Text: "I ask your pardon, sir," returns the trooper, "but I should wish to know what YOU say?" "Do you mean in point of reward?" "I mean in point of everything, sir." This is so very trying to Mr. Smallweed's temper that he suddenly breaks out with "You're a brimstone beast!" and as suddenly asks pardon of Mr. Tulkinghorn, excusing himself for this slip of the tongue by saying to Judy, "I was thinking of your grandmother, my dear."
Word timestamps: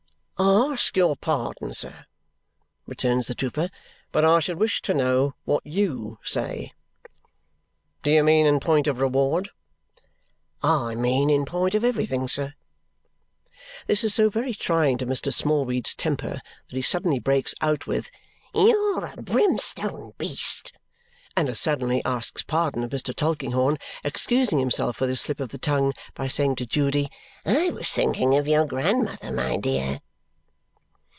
"I 0.43 0.73
ask 0.73 0.97
your 0.97 1.15
pardon, 1.15 1.75
sir," 1.75 2.07
returns 2.87 3.27
the 3.27 3.35
trooper, 3.35 3.69
"but 4.11 4.25
I 4.25 4.39
should 4.39 4.57
wish 4.59 4.81
to 4.81 4.93
know 4.95 5.35
what 5.45 5.63
YOU 5.63 6.17
say?" 6.23 6.73
"Do 8.01 8.09
you 8.09 8.23
mean 8.23 8.47
in 8.47 8.59
point 8.59 8.87
of 8.87 8.99
reward?" 8.99 9.51
"I 10.63 10.95
mean 10.95 11.29
in 11.29 11.45
point 11.45 11.75
of 11.75 11.83
everything, 11.83 12.27
sir." 12.27 12.55
This 13.85 14.03
is 14.03 14.15
so 14.15 14.31
very 14.31 14.55
trying 14.55 14.97
to 14.97 15.05
Mr. 15.05 15.31
Smallweed's 15.31 15.93
temper 15.93 16.31
that 16.69 16.75
he 16.75 16.81
suddenly 16.81 17.19
breaks 17.19 17.53
out 17.61 17.85
with 17.85 18.09
"You're 18.51 19.05
a 19.13 19.21
brimstone 19.21 20.13
beast!" 20.17 20.73
and 21.37 21.49
as 21.49 21.59
suddenly 21.59 22.01
asks 22.03 22.41
pardon 22.41 22.83
of 22.83 22.89
Mr. 22.89 23.13
Tulkinghorn, 23.15 23.77
excusing 24.03 24.57
himself 24.57 24.97
for 24.97 25.05
this 25.05 25.21
slip 25.21 25.39
of 25.39 25.49
the 25.49 25.59
tongue 25.59 25.93
by 26.15 26.27
saying 26.27 26.55
to 26.55 26.65
Judy, 26.65 27.11
"I 27.45 27.69
was 27.69 27.93
thinking 27.93 28.35
of 28.35 28.47
your 28.47 28.65
grandmother, 28.65 29.31
my 29.31 29.57
dear." 29.57 30.01